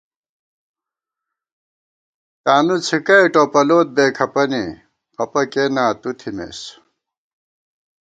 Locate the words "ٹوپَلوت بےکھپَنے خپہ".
3.33-5.41